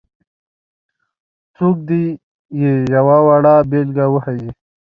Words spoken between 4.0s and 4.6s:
وښيي.